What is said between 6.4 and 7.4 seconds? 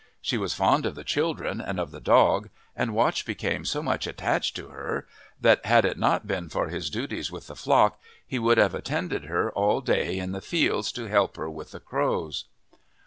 for his duties